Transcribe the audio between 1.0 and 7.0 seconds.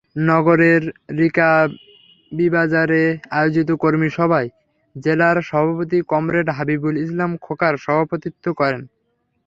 রিকাবিবাজারে আয়োজিত কর্মিসভায় জেলার সভাপতি কমরেড হাবিবুল